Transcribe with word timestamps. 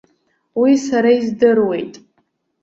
Уи 0.61 0.73
сара 0.85 1.11
издыруеит. 1.19 1.93